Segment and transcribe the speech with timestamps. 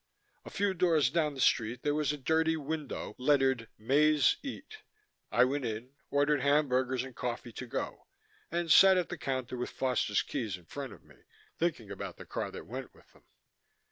[0.45, 4.77] A few doors down the street there was a dirty window lettered MAE'S EAT.
[5.31, 8.07] I went in, ordered hamburgers and coffee to go,
[8.49, 11.17] and sat at the counter with Foster's keys in front of me,
[11.59, 13.25] thinking about the car that went with them.